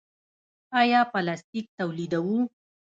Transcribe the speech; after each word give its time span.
آیا 0.81 1.01
پلاستیک 1.13 1.65
تولیدوو؟ 1.77 2.37